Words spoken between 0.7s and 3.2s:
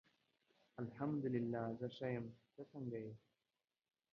الحمد الله زه ښه یم ته څنګه یی